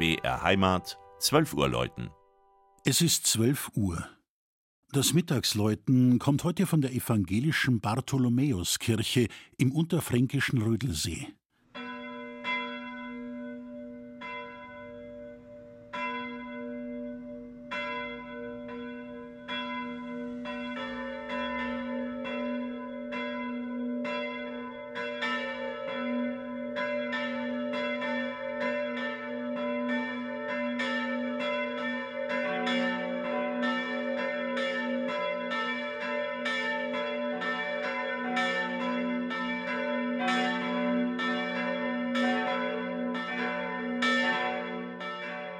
BR 0.00 0.42
Heimat, 0.42 0.98
12 1.18 1.52
Uhr 1.52 1.68
läuten. 1.68 2.08
Es 2.86 3.02
ist 3.02 3.26
12 3.26 3.72
Uhr. 3.74 4.08
Das 4.92 5.12
Mittagsläuten 5.12 6.18
kommt 6.18 6.42
heute 6.42 6.64
von 6.64 6.80
der 6.80 6.94
evangelischen 6.94 7.80
Bartholomäuskirche 7.80 9.28
im 9.58 9.72
unterfränkischen 9.72 10.62
Rödelsee. 10.62 11.28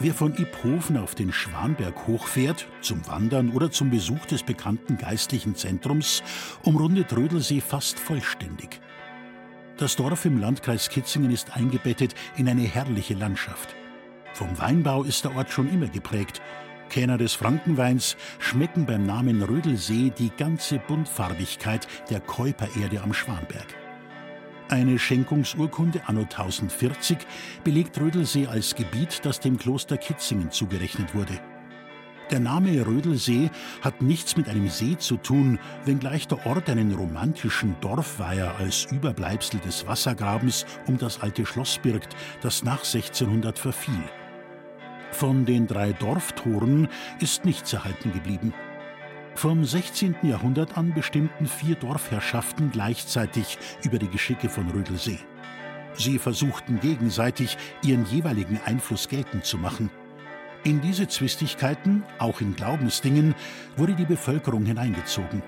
Wer 0.00 0.14
von 0.14 0.32
Iphofen 0.36 0.96
auf 0.96 1.16
den 1.16 1.32
Schwanberg 1.32 2.06
hochfährt, 2.06 2.68
zum 2.82 3.04
Wandern 3.08 3.50
oder 3.50 3.72
zum 3.72 3.90
Besuch 3.90 4.24
des 4.26 4.44
bekannten 4.44 4.96
geistlichen 4.96 5.56
Zentrums, 5.56 6.22
umrundet 6.62 7.16
Rödelsee 7.16 7.60
fast 7.60 7.98
vollständig. 7.98 8.80
Das 9.76 9.96
Dorf 9.96 10.24
im 10.24 10.38
Landkreis 10.38 10.88
Kitzingen 10.88 11.32
ist 11.32 11.56
eingebettet 11.56 12.14
in 12.36 12.48
eine 12.48 12.62
herrliche 12.62 13.14
Landschaft. 13.14 13.74
Vom 14.34 14.56
Weinbau 14.56 15.02
ist 15.02 15.24
der 15.24 15.34
Ort 15.34 15.50
schon 15.50 15.68
immer 15.68 15.88
geprägt. 15.88 16.40
Kenner 16.90 17.18
des 17.18 17.34
Frankenweins 17.34 18.16
schmecken 18.38 18.86
beim 18.86 19.04
Namen 19.04 19.42
Rödelsee 19.42 20.12
die 20.16 20.30
ganze 20.30 20.78
Buntfarbigkeit 20.78 21.88
der 22.08 22.20
Käupererde 22.20 23.02
am 23.02 23.12
Schwanberg. 23.12 23.87
Eine 24.70 24.98
Schenkungsurkunde 24.98 26.02
anno 26.06 26.22
1040 26.22 27.16
belegt 27.64 27.98
Rödelsee 27.98 28.46
als 28.46 28.74
Gebiet, 28.74 29.20
das 29.24 29.40
dem 29.40 29.56
Kloster 29.56 29.96
Kitzingen 29.96 30.50
zugerechnet 30.50 31.14
wurde. 31.14 31.40
Der 32.30 32.40
Name 32.40 32.86
Rödelsee 32.86 33.48
hat 33.80 34.02
nichts 34.02 34.36
mit 34.36 34.46
einem 34.46 34.68
See 34.68 34.98
zu 34.98 35.16
tun, 35.16 35.58
wenngleich 35.86 36.28
der 36.28 36.44
Ort 36.44 36.68
einen 36.68 36.92
romantischen 36.92 37.76
Dorfweiher 37.80 38.56
als 38.58 38.84
Überbleibsel 38.92 39.58
des 39.60 39.86
Wassergrabens 39.86 40.66
um 40.86 40.98
das 40.98 41.22
alte 41.22 41.46
Schloss 41.46 41.78
birgt, 41.78 42.14
das 42.42 42.62
nach 42.62 42.84
1600 42.84 43.58
verfiel. 43.58 44.04
Von 45.12 45.46
den 45.46 45.66
drei 45.66 45.94
Dorftoren 45.94 46.88
ist 47.20 47.46
nichts 47.46 47.72
erhalten 47.72 48.12
geblieben. 48.12 48.52
Vom 49.38 49.64
16. 49.64 50.16
Jahrhundert 50.24 50.76
an 50.76 50.92
bestimmten 50.92 51.46
vier 51.46 51.76
Dorfherrschaften 51.76 52.72
gleichzeitig 52.72 53.56
über 53.84 53.96
die 53.96 54.08
Geschicke 54.08 54.48
von 54.48 54.68
Rödelsee. 54.68 55.20
Sie 55.94 56.18
versuchten 56.18 56.80
gegenseitig 56.80 57.56
ihren 57.84 58.04
jeweiligen 58.06 58.58
Einfluss 58.64 59.08
geltend 59.08 59.44
zu 59.44 59.56
machen. 59.56 59.90
In 60.64 60.80
diese 60.80 61.06
Zwistigkeiten, 61.06 62.02
auch 62.18 62.40
in 62.40 62.56
Glaubensdingen, 62.56 63.36
wurde 63.76 63.94
die 63.94 64.06
Bevölkerung 64.06 64.66
hineingezogen. 64.66 65.40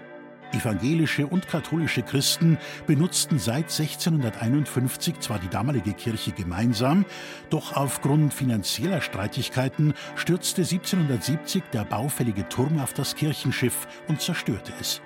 Evangelische 0.52 1.26
und 1.26 1.46
katholische 1.46 2.02
Christen 2.02 2.58
benutzten 2.86 3.38
seit 3.38 3.70
1651 3.70 5.20
zwar 5.20 5.38
die 5.38 5.48
damalige 5.48 5.92
Kirche 5.92 6.32
gemeinsam, 6.32 7.04
doch 7.50 7.76
aufgrund 7.76 8.34
finanzieller 8.34 9.00
Streitigkeiten 9.00 9.94
stürzte 10.16 10.62
1770 10.62 11.62
der 11.72 11.84
baufällige 11.84 12.48
Turm 12.48 12.80
auf 12.80 12.92
das 12.92 13.14
Kirchenschiff 13.14 13.86
und 14.08 14.20
zerstörte 14.20 14.72
es. 14.80 15.00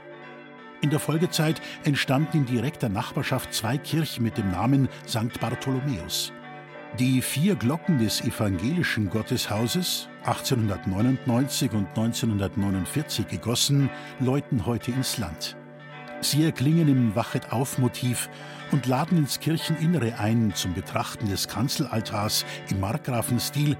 In 0.80 0.90
der 0.90 1.00
Folgezeit 1.00 1.60
entstanden 1.84 2.38
in 2.38 2.46
direkter 2.46 2.88
Nachbarschaft 2.88 3.52
zwei 3.54 3.78
Kirchen 3.78 4.22
mit 4.22 4.36
dem 4.38 4.50
Namen 4.50 4.88
St. 5.06 5.40
Bartholomäus. 5.40 6.32
Die 6.98 7.22
vier 7.22 7.56
Glocken 7.56 7.98
des 7.98 8.20
evangelischen 8.20 9.10
Gotteshauses, 9.10 10.08
1899 10.26 11.72
und 11.72 11.88
1949 11.88 13.28
gegossen, 13.28 13.90
läuten 14.20 14.64
heute 14.64 14.90
ins 14.90 15.18
Land. 15.18 15.56
Sie 16.22 16.44
erklingen 16.44 16.88
im 16.88 17.14
Wachet-auf-Motiv 17.14 18.30
und 18.72 18.86
laden 18.86 19.18
ins 19.18 19.40
Kircheninnere 19.40 20.18
ein 20.18 20.54
zum 20.54 20.72
Betrachten 20.72 21.28
des 21.28 21.48
Kanzelaltars 21.48 22.46
im 22.70 22.80
Markgrafenstil, 22.80 23.76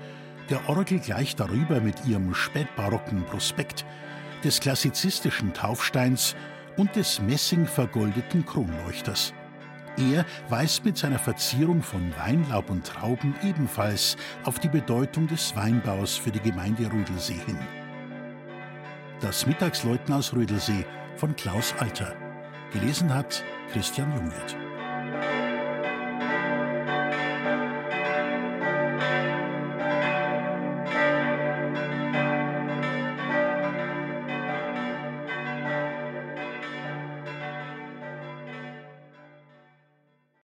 der 0.51 0.69
Orgel 0.69 0.99
gleich 0.99 1.35
darüber 1.37 1.81
mit 1.81 2.05
ihrem 2.07 2.35
spätbarocken 2.35 3.25
Prospekt, 3.25 3.87
des 4.45 4.61
klassizistischen 4.61 5.55
Taufsteins 5.55 6.37
und 6.77 6.95
des 6.97 7.23
messingvergoldeten 7.23 8.45
Kronleuchters. 8.45 9.33
Er 9.97 10.25
weist 10.49 10.85
mit 10.85 10.99
seiner 10.99 11.19
Verzierung 11.19 11.83
von 11.83 12.13
Weinlaub 12.17 12.69
und 12.69 12.85
Trauben 12.85 13.35
ebenfalls 13.45 14.17
auf 14.45 14.59
die 14.59 14.69
Bedeutung 14.69 15.29
des 15.29 15.55
Weinbaus 15.55 16.17
für 16.17 16.33
die 16.33 16.41
Gemeinde 16.41 16.91
Rödelsee 16.93 17.41
hin. 17.47 17.59
Das 19.21 19.47
Mittagsläuten 19.47 20.13
aus 20.13 20.33
Rödelsee 20.35 20.85
von 21.17 21.37
Klaus 21.37 21.75
Alter. 21.79 22.15
Gelesen 22.73 23.15
hat 23.15 23.45
Christian 23.73 24.13
Jungwirth. 24.17 24.64